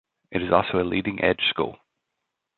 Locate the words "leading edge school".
0.83-1.77